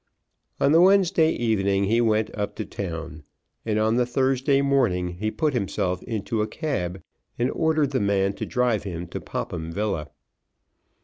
[0.59, 3.21] On the Wednesday evening he went up to town,
[3.67, 7.03] and on the Thursday morning he put himself into a cab
[7.37, 10.09] and ordered the man to drive him to Popham Villa.